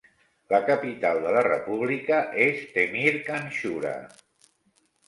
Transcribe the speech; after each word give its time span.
La 0.53 0.61
capital 0.69 1.21
de 1.27 1.35
la 1.35 1.43
República 1.47 2.19
és 2.47 2.65
Temir-Khan-Shura. 2.79 3.97